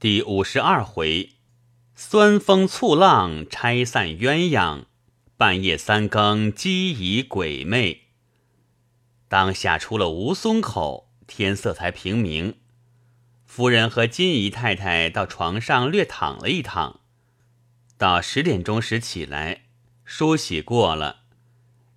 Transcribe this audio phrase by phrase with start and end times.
[0.00, 1.30] 第五十二回，
[1.94, 4.84] 酸风醋浪拆散鸳鸯，
[5.38, 8.02] 半夜三更鸡疑鬼魅。
[9.28, 12.56] 当下出了吴淞口，天色才平明。
[13.46, 17.00] 夫人和金姨太太到床上略躺了一躺，
[17.96, 19.62] 到十点钟时起来
[20.04, 21.20] 梳洗过了。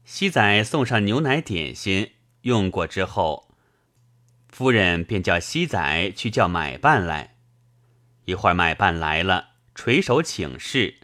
[0.05, 2.11] 西仔送上牛奶点心，
[2.43, 3.49] 用过之后，
[4.47, 7.33] 夫人便叫西仔去叫买办来。
[8.27, 10.95] 一会儿买办来了，垂手请示。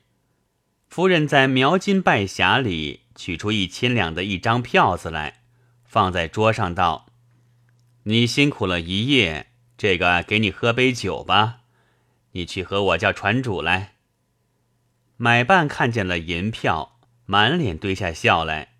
[0.90, 5.44] 夫人在描金拜匣里取出一千两的一张票子来，
[5.86, 7.06] 放在桌上道
[8.04, 11.62] ：“你辛苦了一夜，这个给你喝杯酒吧。
[12.34, 13.94] 你去和我叫船主来。”
[15.16, 18.74] 买办看见了银票，满脸堆下笑来，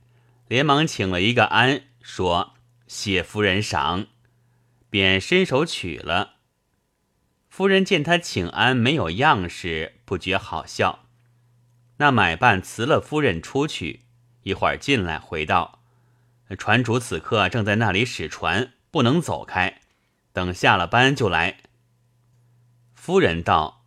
[0.50, 2.56] 连忙请了一个安，说
[2.88, 4.08] ：“谢夫人赏。”
[4.92, 6.34] 便伸手取了。
[7.56, 11.06] 夫人见他请安没有样式，不觉好笑。
[11.98, 14.00] 那买办辞了夫人出去，
[14.42, 15.84] 一会儿进来回道
[16.58, 19.82] ：“船主此刻正在那里使船，不能走开，
[20.32, 21.60] 等下了班就来。”
[22.96, 23.86] 夫人道：“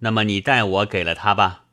[0.00, 1.64] 那么你代我给了他吧。”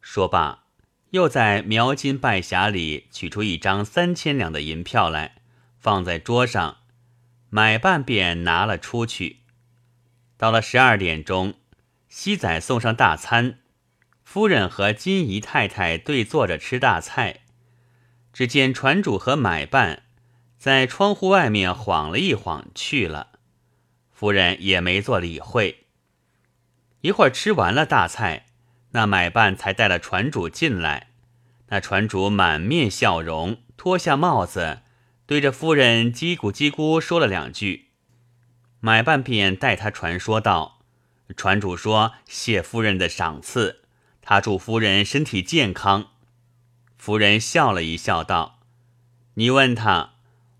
[0.00, 0.66] 说罢，
[1.10, 5.38] 又在描金拜匣里取出一张三千两的银票来，
[5.80, 6.76] 放在桌上，
[7.50, 9.38] 买办便拿了出去。
[10.36, 11.54] 到了十二点钟，
[12.08, 13.60] 西仔送上大餐，
[14.22, 17.40] 夫人和金姨太太对坐着吃大菜。
[18.32, 20.02] 只见船主和买办
[20.58, 23.38] 在窗户外面晃了一晃去了，
[24.12, 25.86] 夫人也没做理会。
[27.00, 28.46] 一会儿吃完了大菜，
[28.90, 31.12] 那买办才带了船主进来。
[31.68, 34.80] 那船主满面笑容，脱下帽子，
[35.24, 37.85] 对着夫人叽咕叽咕说了两句。
[38.80, 40.80] 买办便代他传说道
[41.36, 43.82] ：“船主说谢夫人的赏赐，
[44.22, 46.08] 他祝夫人身体健康。”
[46.96, 48.60] 夫人笑了一笑道
[49.34, 50.14] ：“你问他，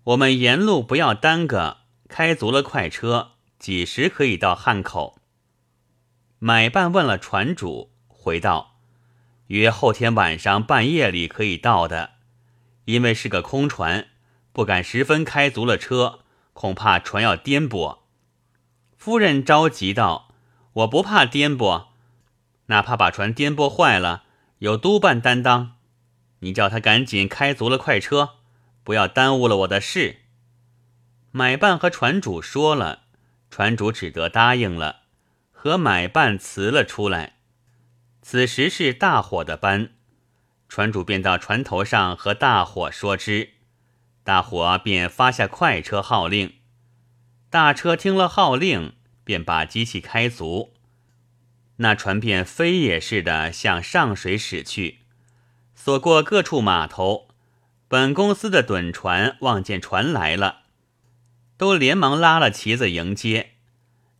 [0.05, 1.77] 我们沿路不要耽搁，
[2.09, 5.19] 开足了快车，几时可以到汉口？”
[6.39, 8.79] 买办问了船主，回道
[9.47, 12.11] ：“约后天晚上半夜里可以到的，
[12.85, 14.07] 因为是个空船，
[14.51, 16.19] 不敢十分开足了车，
[16.53, 17.99] 恐怕船要颠簸。”
[19.07, 20.33] 夫人着急道
[20.83, 21.85] ：“我不怕颠簸，
[22.65, 24.23] 哪怕把船颠簸坏了，
[24.57, 25.77] 有督办担当。
[26.39, 28.31] 你叫他赶紧开足了快车，
[28.83, 30.23] 不要耽误了我的事。”
[31.31, 33.03] 买办和船主说了，
[33.49, 35.03] 船主只得答应了，
[35.53, 37.37] 和买办辞了出来。
[38.21, 39.91] 此时是大伙的班，
[40.67, 43.51] 船主便到船头上和大伙说之，
[44.25, 46.55] 大伙便发下快车号令。
[47.49, 48.96] 大车听了号令。
[49.27, 50.73] 便把机器开足，
[51.75, 54.99] 那船便飞也似的向上水驶去。
[55.75, 57.27] 所过各处码头，
[57.89, 60.61] 本公司的趸船望见船来了，
[61.57, 63.51] 都连忙拉了旗子迎接。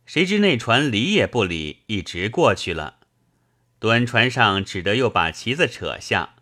[0.04, 2.98] 谁知那船理也不理，一直过去了。
[3.80, 6.34] 趸船上只得又把旗子扯下。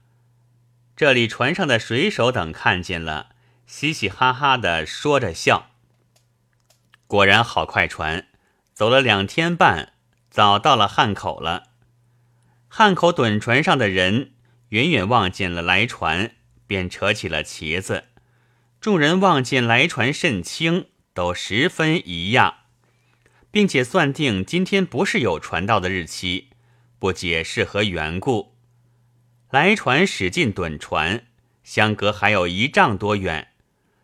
[0.97, 3.29] 这里船上的水手等看见了，
[3.69, 5.71] 嘻嘻哈哈的说着笑。
[7.07, 8.27] 果然好快船。
[8.77, 9.95] 走了两天半，
[10.29, 11.71] 早到了汉口了。
[12.69, 14.33] 汉口趸船上的人
[14.69, 16.33] 远远望见了来船，
[16.67, 18.05] 便扯起了旗子。
[18.79, 22.53] 众人望见来船甚轻，都十分疑讶，
[23.51, 26.51] 并且算定今天不是有船到的日期，
[26.99, 28.57] 不解是何缘故。
[29.49, 31.25] 来船驶进趸船，
[31.65, 33.53] 相隔还有一丈多远，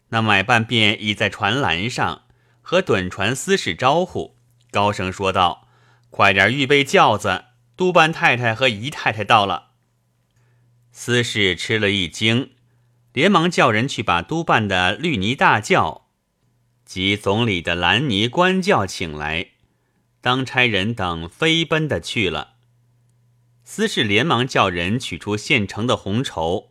[0.08, 2.22] 那买办便倚在船栏上，
[2.62, 4.38] 和趸船司使招呼。
[4.72, 5.68] 高声说道
[6.10, 7.44] ：“快点预备轿子，
[7.76, 9.72] 督办太太和姨太太到了。”
[10.90, 12.52] 司事吃了一惊，
[13.12, 16.08] 连忙叫人去把督办的绿泥大轿
[16.86, 19.50] 及总理的蓝泥官轿请来。
[20.22, 22.54] 当差人等飞奔的去了。
[23.64, 26.70] 司事连忙叫人取出现成的红绸，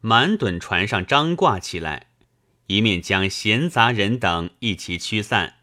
[0.00, 2.08] 满趸船上张挂起来，
[2.66, 5.54] 一面将闲杂人等一齐驱散。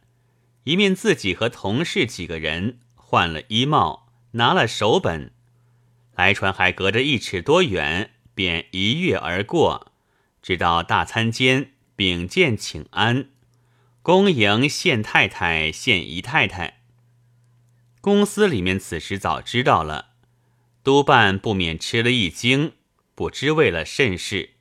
[0.63, 5.31] 一面自己和同事几个人换了衣帽，拿了手本，
[6.15, 9.91] 来船还隔着一尺多远，便一跃而过，
[10.41, 13.29] 直到大餐间禀见请安，
[14.03, 16.81] 恭迎县太太、县姨太太。
[17.99, 20.09] 公司里面此时早知道了，
[20.83, 22.73] 督办不免吃了一惊，
[23.15, 24.51] 不知为了甚事。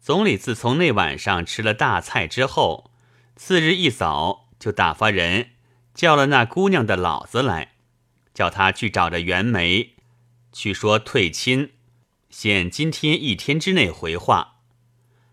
[0.00, 2.90] 总理自从那晚上吃了大菜之后，
[3.36, 4.49] 次日一早。
[4.60, 5.50] 就打发人
[5.94, 7.72] 叫了那姑娘的老子来，
[8.32, 9.96] 叫他去找着袁梅，
[10.52, 11.72] 去说退亲，
[12.28, 14.58] 限今天一天之内回话。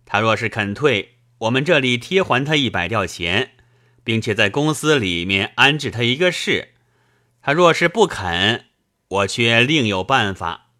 [0.05, 3.51] 他若是肯退，我们这里贴还他一百吊钱，
[4.03, 6.69] 并且在公司里面安置他一个事。
[7.41, 8.65] 他若是不肯，
[9.09, 10.71] 我却另有办法。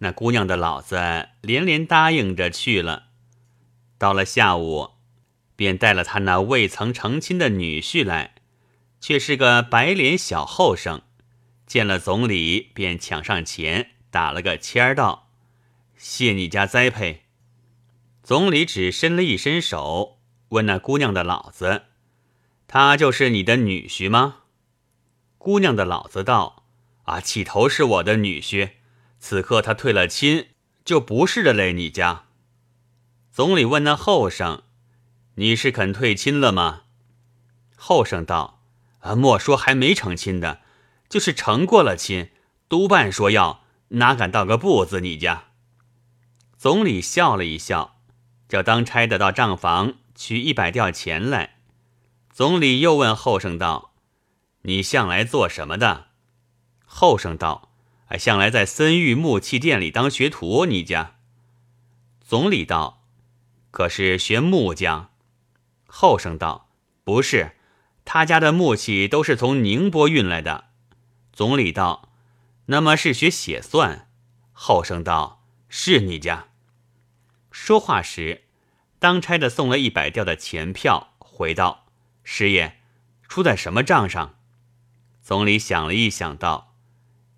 [0.00, 3.06] 那姑娘的老子连连答应着去了。
[3.98, 4.90] 到了下午，
[5.58, 8.36] 便带了他那未曾成亲的女婿来。
[9.00, 11.02] 却是个白脸小后生，
[11.66, 15.30] 见了总理便抢上前打了个签儿，道
[15.98, 17.22] ：“谢你家栽培。”
[18.24, 20.18] 总理只伸了一伸手，
[20.50, 21.84] 问那姑娘的老子
[22.66, 24.38] ：“他就是你的女婿吗？”
[25.38, 26.64] 姑娘的老子道
[27.06, 28.70] ：“啊，起头是我的女婿，
[29.20, 30.48] 此刻他退了亲，
[30.84, 31.72] 就不是的嘞。
[31.72, 32.24] 你家。”
[33.30, 34.64] 总理问那后生
[35.38, 36.82] ：“你是肯退亲了吗？”
[37.74, 38.56] 后生道。
[39.00, 39.14] 啊！
[39.14, 40.60] 莫说还没成亲的，
[41.08, 42.30] 就是成过了亲，
[42.68, 45.00] 督办说要，哪敢道个不字？
[45.00, 45.44] 你家
[46.56, 48.00] 总理笑了一笑，
[48.48, 51.60] 叫当差的到账房取一百吊钱来。
[52.32, 53.94] 总理又问后生道
[54.62, 56.08] ：“你向来做什么的？”
[56.84, 57.70] 后生道
[58.10, 61.14] ：“啊，向来在森玉木器店里当学徒。”你家
[62.20, 63.04] 总理道
[63.70, 65.10] ：“可是学木匠？”
[65.88, 66.70] 后生道
[67.02, 67.56] ：“不是。”
[68.10, 70.68] 他家的木器都是从宁波运来的。
[71.30, 72.10] 总理道
[72.66, 74.08] ：“那么是学写算？”
[74.52, 76.48] 后生道：“是你家。”
[77.52, 78.44] 说话时，
[78.98, 81.86] 当差的送了一百吊的钱票，回道
[82.24, 82.78] ：“师爷，
[83.28, 84.36] 出在什么账上？”
[85.20, 86.74] 总理想了一想，道：“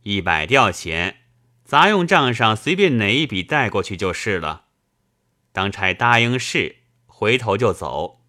[0.04, 1.22] 一百吊钱，
[1.64, 4.66] 杂用账上随便哪一笔带过去就是了。”
[5.50, 6.76] 当差答应是，
[7.06, 8.19] 回头就走。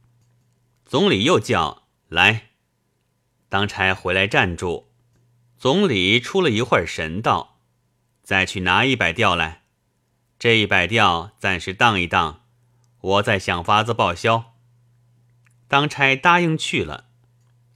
[0.92, 1.84] 总理又叫。
[2.10, 2.50] 来，
[3.48, 4.92] 当差回来站住。
[5.58, 7.62] 总理出了一会儿神，道
[8.24, 9.62] ：“再去拿一百吊来。
[10.38, 12.44] 这一百吊暂时当一当，
[13.00, 14.54] 我再想法子报销。”
[15.70, 17.06] 当差答应去了。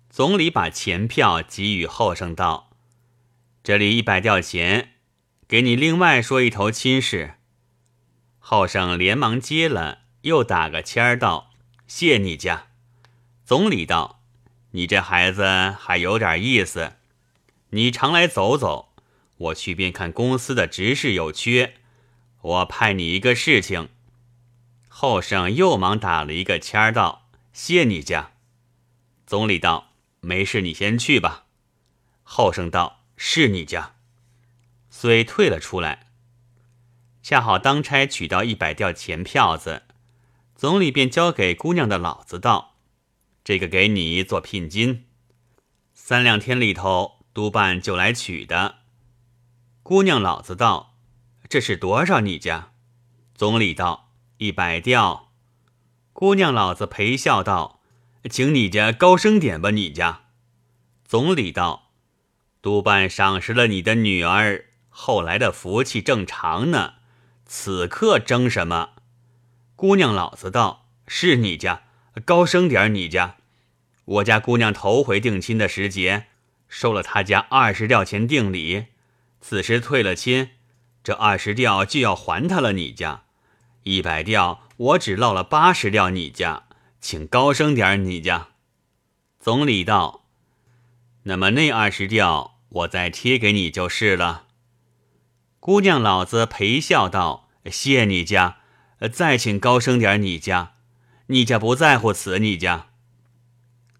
[0.09, 2.71] 总理把钱票给予后生，道
[3.63, 4.95] ：“这里一百吊钱，
[5.47, 7.35] 给你另外说一头亲事。”
[8.39, 11.51] 后生连忙接了，又打个签儿，道
[11.87, 12.67] ：“谢你家。”
[13.45, 14.23] 总理道。
[14.71, 15.45] 你这孩子
[15.79, 16.93] 还有点意思，
[17.69, 18.89] 你常来走走，
[19.37, 21.75] 我去便看公司的执事有缺，
[22.41, 23.89] 我派你一个事情。
[24.89, 28.31] 后生又忙打了一个签儿，道：“谢你家。”
[29.27, 29.91] 总理道
[30.21, 31.45] ：“没事，你先去吧。”
[32.23, 33.93] 后生道：“是你家。”
[34.89, 36.07] 遂退了出来。
[37.21, 39.83] 恰好当差取到一百吊钱票子，
[40.55, 42.74] 总理便交给姑娘的老子道。
[43.45, 45.05] 这个给你做聘金，
[45.93, 48.77] 三两天里头督办就来取的。
[49.83, 50.95] 姑娘老子道
[51.47, 52.21] ：“这是多少？
[52.21, 52.71] 你家？”
[53.35, 54.09] 总理道
[54.39, 55.31] ：“一百吊。”
[56.11, 57.83] 姑娘老子陪笑道
[58.31, 60.23] ：“请你家高升点吧，你家。”
[61.05, 61.91] 总理道
[62.63, 66.95] ：“督办赏识了你的女儿，后来的福气正常呢，
[67.45, 68.93] 此刻争什么？”
[69.77, 71.83] 姑娘老子道：“是你家。”
[72.23, 73.35] 高升点你家，
[74.05, 76.27] 我家姑娘头回定亲的时节，
[76.69, 78.85] 收了他家二十吊钱定礼。
[79.41, 80.51] 此时退了亲，
[81.03, 82.71] 这二十吊就要还他了。
[82.73, 83.23] 你家
[83.83, 86.09] 一百吊，我只落了八十吊。
[86.09, 86.63] 你家，
[87.01, 88.47] 请高升点你家。
[89.39, 90.25] 总理道
[91.23, 94.45] ：“那么那二十吊，我再贴给你就是了。”
[95.59, 98.57] 姑娘老子陪笑道：“谢你家，
[99.11, 100.71] 再请高升点你家。”
[101.27, 102.89] 你家不在乎此，你家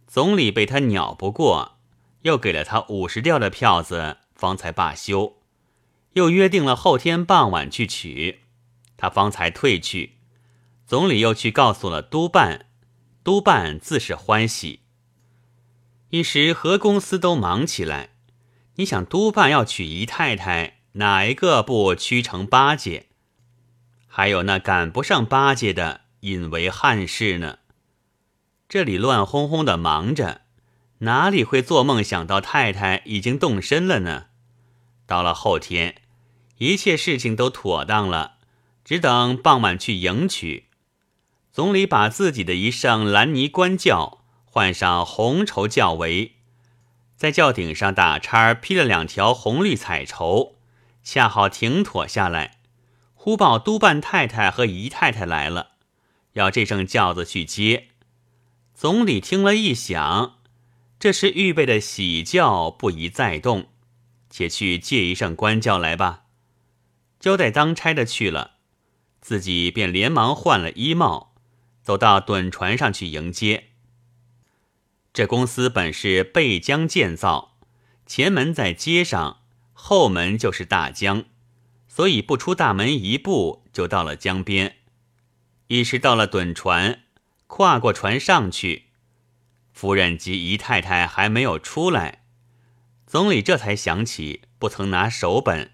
[0.08, 1.78] 总理被他鸟不过，
[2.22, 5.38] 又给了他五十吊的票子，方才罢休。
[6.14, 8.42] 又约定了后天傍晚去取，
[8.96, 10.14] 他方才退去。
[10.86, 12.68] 总理又去告诉了督办，
[13.24, 14.82] 督办自是欢喜。
[16.12, 18.12] 一时何公司都忙起来。
[18.76, 23.08] 你想，督办要娶姨太太，哪一个不屈成八戒？
[24.08, 26.05] 还有那赶不上八戒的。
[26.26, 27.60] 引为汉室呢？
[28.68, 30.42] 这里乱哄哄的忙着，
[31.00, 34.26] 哪里会做梦想到太太已经动身了呢？
[35.06, 36.02] 到了后天，
[36.58, 38.38] 一切事情都妥当了，
[38.84, 40.66] 只等傍晚去迎娶。
[41.52, 46.38] 总理把自己的一乘蓝泥官轿换上红绸轿围，
[47.16, 50.56] 在轿顶上打叉披了两条红绿彩绸，
[51.04, 52.58] 恰好停妥下来。
[53.14, 55.75] 忽报督办太太和姨太太来了。
[56.36, 57.88] 要这乘轿子去接，
[58.74, 60.40] 总理听了一想，
[61.00, 63.68] 这时预备的喜轿不宜再动，
[64.30, 66.24] 且去借一声官轿来吧。
[67.22, 68.56] 交代当差的去了，
[69.22, 71.36] 自己便连忙换了衣帽，
[71.82, 73.70] 走到趸船上去迎接。
[75.14, 77.58] 这公司本是背江建造，
[78.06, 79.40] 前门在街上，
[79.72, 81.24] 后门就是大江，
[81.88, 84.76] 所以不出大门一步就到了江边。
[85.76, 87.02] 一是到了趸船，
[87.48, 88.86] 跨过船上去，
[89.74, 92.24] 夫人及姨太太还没有出来，
[93.06, 95.72] 总理这才想起不曾拿手本。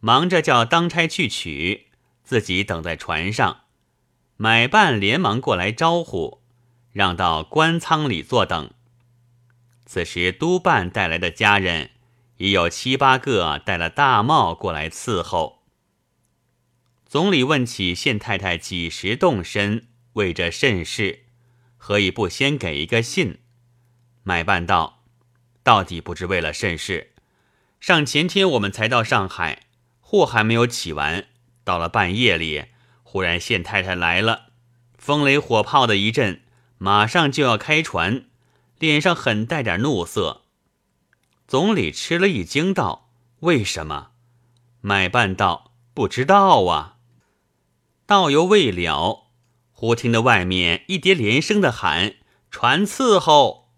[0.00, 1.86] 忙着叫当差去取，
[2.22, 3.62] 自己等在船上。
[4.36, 6.42] 买办连忙过来招呼，
[6.92, 8.70] 让到官舱里坐等。
[9.86, 11.92] 此时督办带来的家人
[12.36, 15.55] 已有七八个，戴了大帽过来伺候。
[17.16, 21.24] 总理问起县太太几时动身，为着甚事，
[21.78, 23.38] 何以不先给一个信？
[24.22, 25.02] 买办道：
[25.62, 27.14] 到底不知为了甚事。
[27.80, 29.62] 上前天我们才到上海。
[30.02, 31.28] 货还没有起完，
[31.64, 32.66] 到了半夜里，
[33.02, 34.48] 忽然县太太来了，
[34.98, 36.42] 风雷火炮的一阵，
[36.76, 38.26] 马上就要开船，
[38.78, 40.42] 脸上很带点怒色。
[41.48, 43.08] 总理吃了一惊，道
[43.40, 44.10] ：“为什么？”
[44.82, 46.92] 买办道：“不知道啊。”
[48.06, 49.26] 道犹未了，
[49.72, 52.14] 忽听得外面一叠连声的喊
[52.50, 53.72] ：“传伺候！”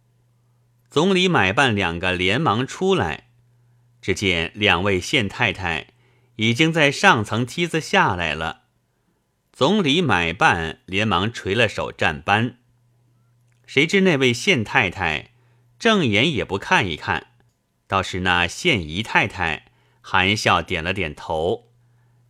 [0.90, 3.30] 总理、买办两个连忙出来，
[4.00, 5.88] 只见两位县太太。
[6.36, 8.62] 已经在上层梯子下来了，
[9.52, 12.58] 总理买办连忙垂了手站班。
[13.66, 15.32] 谁知那位县太太
[15.80, 17.32] 正眼也不看一看，
[17.88, 21.67] 倒是那县姨太太含笑点了点头。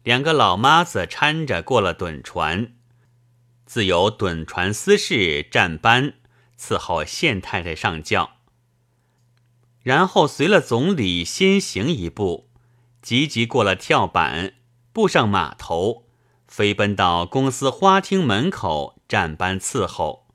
[0.08, 2.72] 两个老妈子搀着过了趸船，
[3.66, 6.14] 自有趸船司事站班
[6.58, 8.38] 伺候县太太上轿，
[9.82, 12.48] 然后随了总理先行一步。
[13.02, 14.54] 急急过了跳板，
[14.94, 16.06] 步上码头，
[16.46, 20.26] 飞奔到公司花厅门口站班伺候。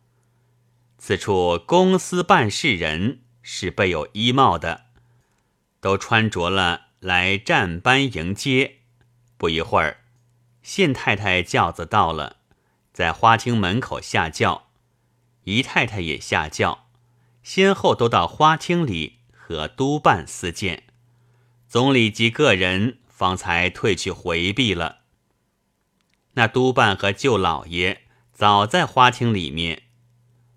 [1.00, 4.82] 此处公司办事人是备有衣帽的，
[5.82, 8.82] 都穿着了来站班迎接。
[9.44, 9.98] 不一会儿，
[10.62, 12.38] 县太太轿子到了，
[12.94, 14.70] 在花厅门口下轿，
[15.44, 16.88] 姨太太也下轿，
[17.44, 20.84] 先后都到花厅里和督办私见。
[21.68, 25.00] 总理及个人方才退去回避了。
[26.36, 29.84] 那督办和舅老爷早在花厅里面，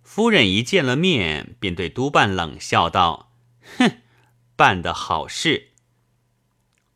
[0.05, 3.33] 夫人一见了面，便对督办冷笑道
[3.79, 3.99] ：“哼，
[4.55, 5.73] 办的好事。”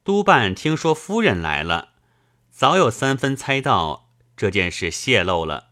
[0.05, 1.91] 督办听说夫人来了，
[2.51, 5.71] 早有三分猜到这件事泄露了，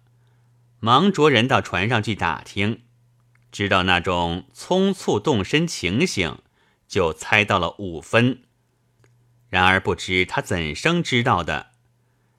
[0.81, 2.83] 忙着人到船上去打听，
[3.51, 6.39] 知道那种匆促动身情形。
[6.89, 8.45] 就猜到了五分，
[9.51, 11.73] 然而不知他怎生知道的。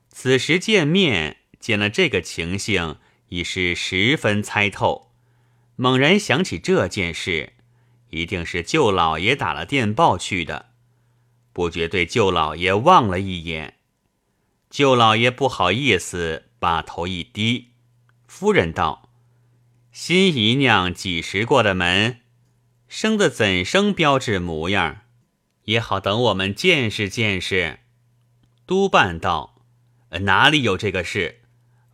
[0.10, 5.12] 此时见面，见了这个情形，已是十分猜透。
[5.76, 7.54] 猛然想起这件事，
[8.10, 10.69] 一定是舅老爷打了电报去的，
[11.54, 13.76] 不觉对舅老爷望了一眼。
[14.70, 17.70] 舅老爷不好意思，把头一低。
[18.28, 19.10] 夫人道
[19.92, 22.22] ：“新姨娘几时过的门？”
[22.88, 25.02] 生的怎生标致模样，
[25.66, 27.80] 也好等我们见识见识。
[28.66, 29.64] 督办道
[30.22, 31.42] ：“哪里有这个事？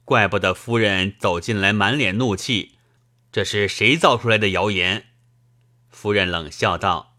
[0.03, 2.77] 怪不得夫人走进来满脸怒气。
[3.31, 5.07] 这是谁造出来的谣言？”
[5.89, 7.17] 夫人冷笑道：“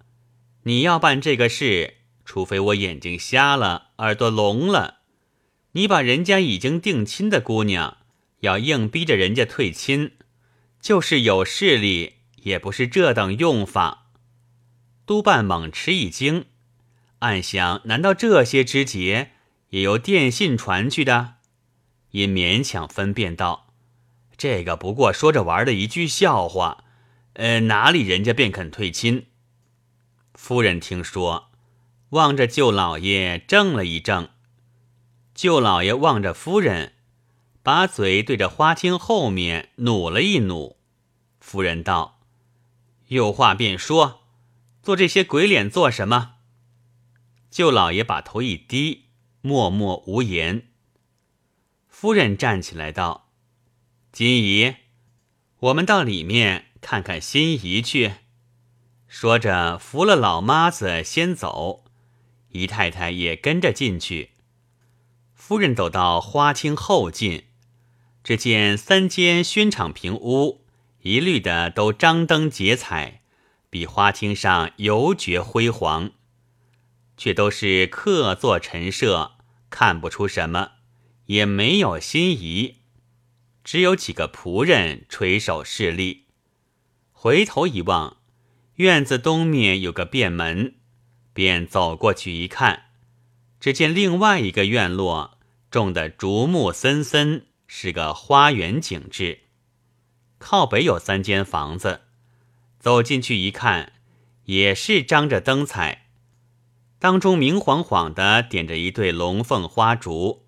[0.65, 1.96] 你要办这个事，
[2.27, 4.99] 除非我眼睛瞎了，耳朵聋了。
[5.73, 7.97] 你把人家已经定亲的姑娘，
[8.41, 10.13] 要硬逼着人家退亲，
[10.83, 12.13] 就是有势力。”
[12.47, 14.13] 也不是这等用法。
[15.05, 16.45] 督办猛吃一惊，
[17.19, 19.33] 暗想：难道这些枝节
[19.71, 21.39] 也由电信传去的？
[22.13, 23.75] 因勉强分辨道
[24.39, 26.85] ：“这个不过说着玩的一句笑话，
[27.33, 29.27] 呃，哪里人家便肯退亲？”
[30.35, 31.46] 夫人听说，
[32.11, 34.31] 望着舅老爷怔了一怔。
[35.35, 36.95] 舅老爷望着夫人，
[37.63, 40.77] 把嘴对着花厅后面努了一努。
[41.41, 42.21] 夫人道。
[43.09, 44.23] 有话便说，
[44.83, 46.35] 做这些鬼脸做什么？
[47.51, 49.05] 舅老爷把头一低，
[49.43, 50.69] 默默无言。
[51.89, 53.31] 夫人站起来道
[54.11, 54.75] ：“金姨，
[55.61, 58.15] 我们到里面看看心仪去。”
[59.09, 61.85] 说着扶了老妈子先走，
[62.57, 64.31] 姨太太也跟着进去。
[65.35, 67.45] 夫人走到花厅后进，
[68.25, 70.63] 只见三间轩敞平屋。
[71.03, 73.21] 一律的都张灯结彩，
[73.71, 76.11] 比花厅上尤觉辉煌，
[77.17, 79.33] 却都是客座陈设，
[79.71, 80.73] 看不出什么，
[81.27, 82.79] 也没有心仪，
[83.63, 86.25] 只有几个仆人垂手侍立。
[87.13, 88.17] 回头一望，
[88.77, 90.76] 院子东面有个便门，
[91.37, 92.85] 便走过去一看，
[93.61, 95.37] 只见另外一个院落
[95.71, 99.41] 种的竹木森森，是个花园景致。
[100.39, 102.01] 靠北有三间房子，
[102.79, 103.93] 走进去一看，
[104.45, 106.07] 也是张着灯彩，
[106.99, 110.47] 当中明晃晃的点着一对龙凤花烛，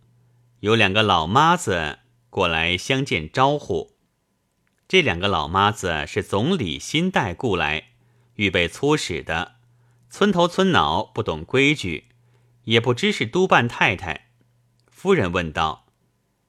[0.61, 1.99] 有两个老妈子
[2.31, 3.93] 过来相见招呼。
[4.89, 7.89] 这两个老妈子是总理新带雇来，
[8.37, 9.57] 预备粗使的，
[10.11, 12.09] 村头村脑不懂规矩，
[12.65, 14.31] 也不知是督办太太。
[14.87, 15.87] 夫人问道：“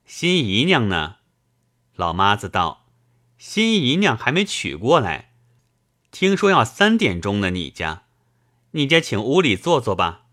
[0.06, 1.18] 新姨娘呢？”
[1.96, 2.88] 老妈子道
[3.38, 5.34] ：“新姨娘还没娶过来，
[6.12, 7.50] 听说要三点钟呢。
[7.50, 8.04] 你家，
[8.72, 10.26] 你家请屋里坐坐吧，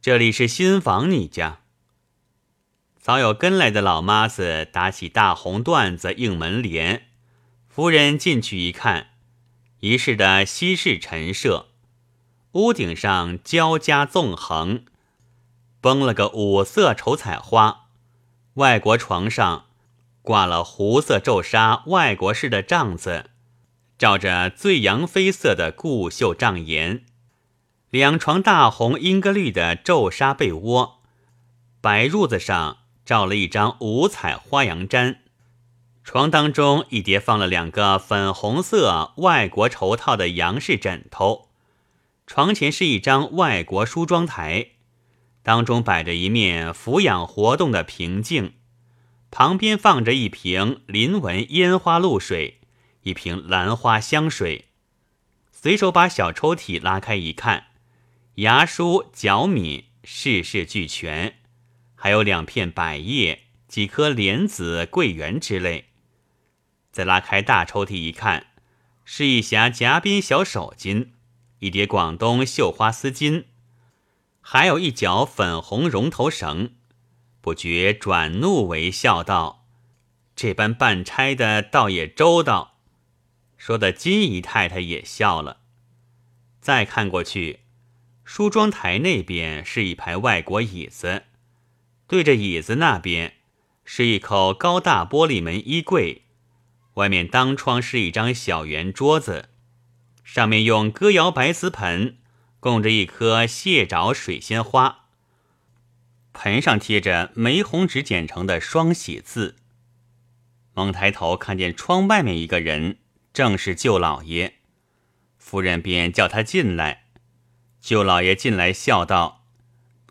[0.00, 1.10] 这里是新房。
[1.10, 1.60] 你家
[2.98, 7.08] 早有跟来的老妈子打起大红缎子应门帘。”
[7.68, 9.08] 夫人进去一看，
[9.80, 11.70] 一室的西式陈设，
[12.54, 14.84] 屋顶上交加纵横，
[15.80, 17.86] 绷了个五色绸彩花。
[18.54, 19.64] 外国床上
[20.22, 23.30] 挂了湖色皱纱外国式的帐子，
[23.98, 27.04] 罩着醉阳绯色的固绣帐檐。
[27.90, 31.00] 两床大红英格绿的皱纱被窝，
[31.80, 35.16] 白褥子上罩了一张五彩花洋毡。
[36.04, 41.43] 床当中一叠放了两个粉红色外国绸套的洋式枕头，
[42.34, 44.70] 床前是一张外国梳妆台，
[45.44, 48.54] 当中摆着一面俯仰活动的平镜，
[49.30, 52.58] 旁边放着一瓶林文烟花露水，
[53.02, 54.64] 一瓶兰花香水。
[55.52, 57.66] 随手把小抽屉拉开一看，
[58.34, 61.36] 牙梳、角敏事事俱全，
[61.94, 65.84] 还有两片百叶、几颗莲子、桂圆之类。
[66.90, 68.48] 再拉开大抽屉一看，
[69.04, 71.10] 是一匣夹边小手巾，
[71.64, 73.44] 一叠广东绣花丝巾，
[74.42, 76.74] 还有一角粉红绒头绳。
[77.40, 79.64] 不觉转怒为笑道
[80.36, 82.80] ：“这般办差的倒也周到。”
[83.56, 85.60] 说的金姨太太也笑了。
[86.60, 87.60] 再看过去，
[88.24, 91.22] 梳妆台那边是一排外国椅子，
[92.06, 93.36] 对着椅子那边
[93.86, 96.24] 是一口高大玻璃门衣柜。
[96.96, 99.48] 外面当窗是一张小圆桌子，
[100.24, 102.16] 上面用歌窑白瓷盆
[102.58, 105.04] 供着一颗蟹爪水仙花，
[106.32, 109.56] 盆上贴着玫红纸剪成的双喜字。
[110.72, 112.98] 猛抬头看见窗外面一个人，
[113.32, 114.54] 正是舅老爷。
[115.38, 117.04] 夫人便叫他进来。
[117.80, 119.44] 舅老爷进来笑道：“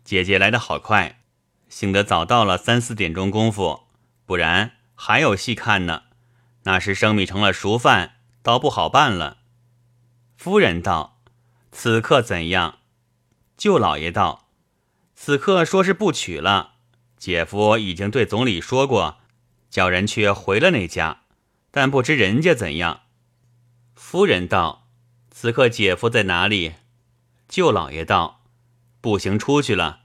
[0.04, 1.20] 姐姐来得好快，
[1.68, 3.88] 幸得早到了三四点钟功夫，
[4.24, 6.04] 不然还有戏看呢。”
[6.62, 9.38] 那时生米成了熟饭，倒不好办了。
[10.44, 11.22] 夫人道
[11.72, 12.80] ：“此刻怎样？”
[13.56, 14.50] 舅老爷道
[15.16, 16.74] ：“此刻说是不娶了。
[17.16, 19.20] 姐夫已经对总理说过，
[19.70, 21.22] 叫人去回了那家，
[21.70, 23.04] 但不知人家怎样。”
[23.96, 24.90] 夫人道
[25.32, 26.74] ：“此刻姐夫在哪里？”
[27.48, 28.44] 舅老爷道
[29.00, 30.00] ：“步行出去了，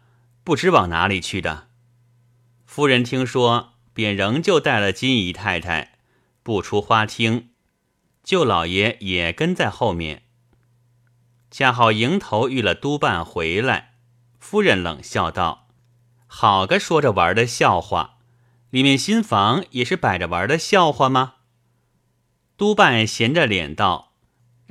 [0.46, 1.68] 不知往哪里去的。”
[2.66, 6.00] 夫人听说，便仍旧带了金姨太太。
[6.44, 7.50] 不出花厅，
[8.24, 10.24] 舅老爷也跟在后面。
[11.52, 13.96] 恰好迎头遇了督办回来，
[14.40, 15.68] 夫人冷笑道
[16.28, 18.20] ：“好个说着玩的笑话，
[18.70, 21.36] 里面新房也是摆着玩的笑话吗？”
[22.56, 24.14] 督办闲着脸道：“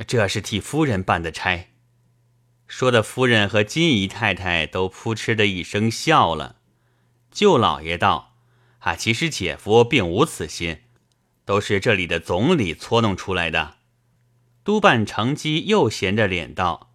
[0.07, 1.71] 这是替夫人办的差。”
[2.69, 6.57] 说的夫人和金姨太太都扑哧的一声笑了。
[7.31, 8.37] 舅老爷道
[8.81, 10.83] ：“啊，其实姐夫并无此心。”
[11.45, 13.78] 都是这里的总理搓弄出来的。
[14.69, 16.91] 督办乘机又闲着脸道：“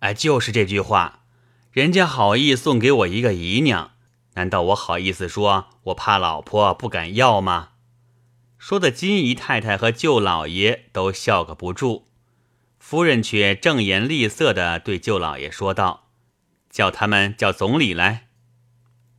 [0.00, 1.24] 哎，就是这句话，
[1.70, 3.90] 人家好意送给我一个姨娘，
[4.32, 7.72] 难道我好意思说我怕老婆不敢要吗？”
[8.56, 12.08] 说的金姨太太和舅老爷都笑个不住。
[12.78, 16.08] 夫人却正颜厉色地对舅老爷说道
[16.72, 18.28] ：“叫他们叫总理来。”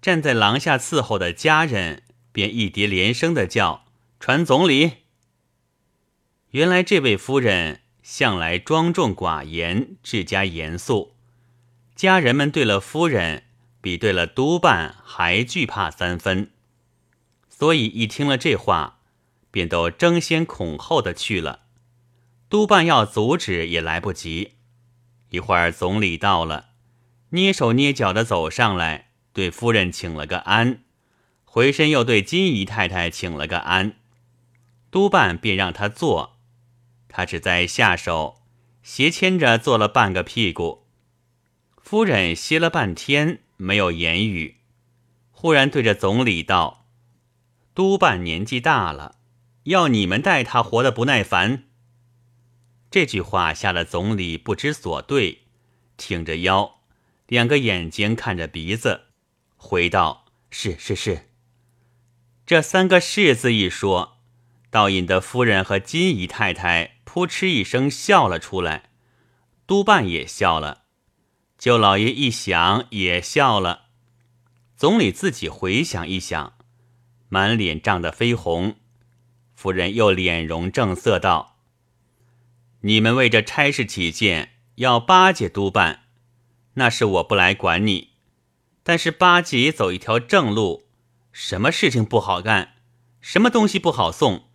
[0.01, 2.01] 站在廊下伺候的家人
[2.32, 3.86] 便一叠连声的叫。
[4.19, 4.93] 传总理。
[6.49, 11.16] 原来这位夫人向来庄重寡言，治家严肃。
[11.96, 13.44] 家人们对了夫人，
[13.82, 16.52] 比对了督办还惧怕三分。
[17.50, 19.00] 所以一听了这话，
[19.50, 21.62] 便都争先恐后的去了。
[22.50, 24.54] 督办要阻止也来不及。
[25.30, 26.72] 一会儿总理到了，
[27.30, 30.84] 捏手捏脚的走上来，对夫人请了个安，
[31.46, 33.96] 回身又对金姨太太请了个安。
[34.92, 36.33] 督办便让他坐，
[37.15, 38.41] 他只在下手
[38.82, 40.88] 斜牵着坐了半个屁股。
[41.80, 44.58] 夫人歇了半天，没有言语。
[45.30, 46.88] 忽然对着总理道
[47.76, 49.19] ：“督办年纪大了，
[49.65, 51.65] 要你们带他活得不耐烦。”
[52.89, 55.43] 这句话吓得总理不知所对，
[55.97, 56.80] 挺着腰，
[57.28, 59.02] 两个眼睛看着鼻子，
[59.56, 61.30] 回道：“是是是。”
[62.45, 64.17] 这三个“是”字一说，
[64.71, 68.89] 倒引得夫人和金姨太太扑哧一声笑了出来，
[69.67, 70.86] 督办也笑了，
[71.60, 73.89] 舅老爷一想也笑了。
[74.76, 76.54] 总理自己回想一想，
[77.30, 78.78] 满脸涨得绯红。
[79.54, 81.60] 夫人又脸容正色道
[82.82, 86.06] ：“你们为这差事起见，要巴结督办，
[86.73, 88.13] 那是我不来管你。
[88.82, 90.88] 但是巴结走一条正路，
[91.32, 92.78] 什么事情不好干，
[93.21, 94.49] 什么东西不好送，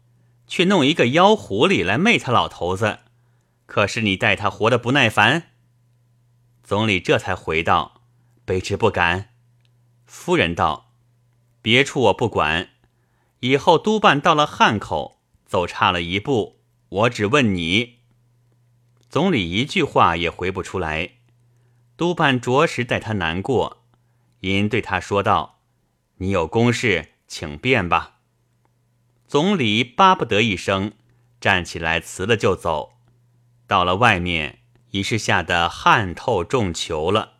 [0.48, 2.98] 却弄一个妖狐狸来媚他老头子，
[3.66, 5.50] 可是你待他活得不耐烦。”
[6.64, 8.02] 总理这才回道
[8.44, 9.34] ：“卑职不敢。”
[10.04, 10.94] 夫人道
[11.62, 12.70] ：“别处我不管，
[13.40, 17.98] 以后督办到了汉口，走差了一步，我只问你。”
[19.08, 21.12] 总理一句话也回不出来。
[21.96, 23.84] 督办着实待他难过，
[24.40, 25.60] 因对他说道
[26.18, 28.17] ：“你有公事，请便吧。”
[29.28, 30.94] 总理巴不得一声，
[31.40, 32.94] 站起来辞了就走。
[33.68, 34.58] 到了外面，
[34.90, 37.34] 已是吓得汗透重裘了。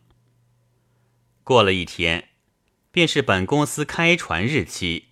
[1.43, 2.29] 过了一天。
[2.91, 5.09] 便是本公司开船日期，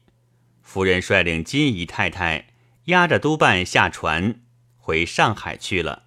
[0.60, 2.48] 夫人率领金姨太太
[2.86, 4.40] 押着督办下船
[4.76, 6.04] 回上海去了。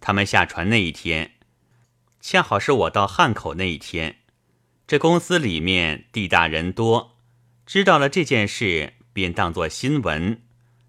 [0.00, 1.32] 他们下船那一天，
[2.20, 4.20] 恰好是我到汉口那一天。
[4.86, 7.18] 这公司里面地大人多，
[7.66, 10.42] 知道了这件事，便当作新闻，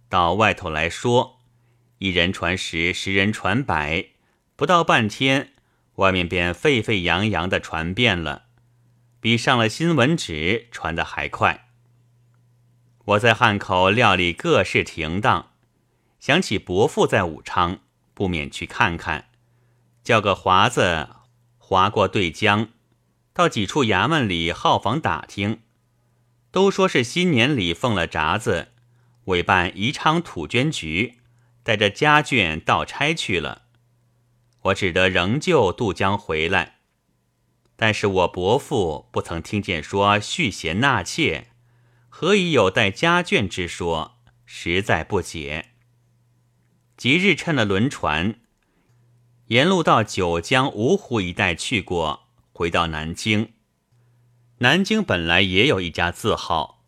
[0.10, 1.40] 到外头来说，
[1.98, 4.08] 一人传十，十人传百，
[4.56, 5.54] 不到半天，
[5.96, 8.46] 外面便沸沸扬扬的传遍了。
[9.20, 11.68] 比上了新闻纸传的还快。
[13.06, 15.52] 我在汉口料理各事停当，
[16.20, 17.80] 想起伯父在武昌，
[18.14, 19.30] 不免去看看，
[20.04, 21.10] 叫个华子
[21.60, 22.70] 划过对江，
[23.32, 25.62] 到几处衙门里号房打听，
[26.52, 28.74] 都说是新年里奉了札子，
[29.26, 31.20] 委办宜昌土捐局
[31.64, 33.64] 带着家眷到差去了，
[34.64, 36.80] 我只得仍旧渡江回来。
[37.78, 41.48] 但是我伯父不曾听见说续弦纳妾，
[42.10, 44.20] 何以有带家眷之说？
[44.46, 45.70] 实在不解。
[46.98, 48.36] 即日趁了轮船，
[49.48, 53.54] 沿路到九江、芜湖一带去过，回到南京。
[54.62, 56.84] 南京本来也有一家字号，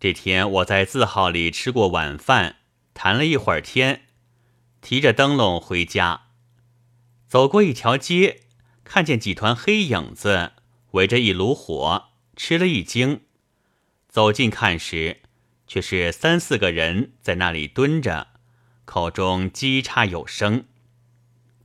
[0.00, 2.56] 这天我在字号里吃过晚饭，
[2.92, 4.06] 谈了一会儿天，
[4.80, 6.22] 提着灯笼回家，
[7.28, 8.40] 走过一条街。
[8.82, 10.54] 看见几团黑影子
[10.90, 13.20] 围着一炉火，吃了一惊。
[14.08, 15.22] 走近看时，
[15.68, 18.26] 却是三四个人在那里蹲着，
[18.84, 20.64] 口中叽喳有声。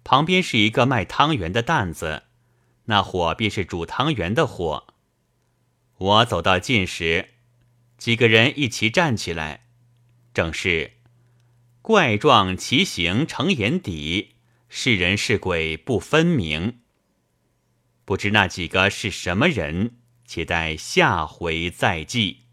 [0.03, 2.25] 旁边是一个卖汤圆的担子，
[2.85, 4.85] 那火便是煮汤圆的火。
[5.99, 7.31] 我走到近时，
[7.97, 9.65] 几个人一起站起来，
[10.33, 10.93] 正是
[11.81, 14.35] 怪状奇形成眼底，
[14.69, 16.79] 是人是鬼不分明。
[18.05, 22.43] 不知那几个是什么人，且待下回再记。